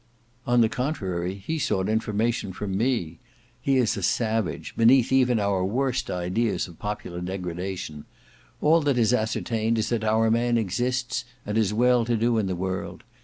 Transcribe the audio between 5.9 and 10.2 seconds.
ideas of popular degradation. All that is ascertained is that